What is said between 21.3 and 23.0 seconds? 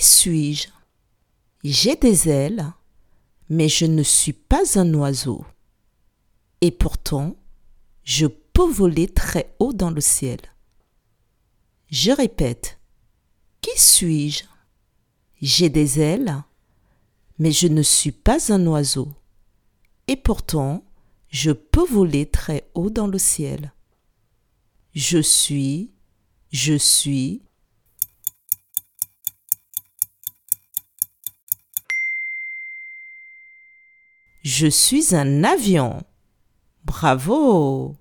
peux voler très haut